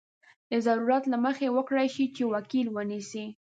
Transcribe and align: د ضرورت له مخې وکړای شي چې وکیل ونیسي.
د 0.51 0.53
ضرورت 0.65 1.03
له 1.11 1.17
مخې 1.25 1.47
وکړای 1.57 1.87
شي 1.95 2.05
چې 2.15 2.23
وکیل 2.33 2.67
ونیسي. 2.71 3.25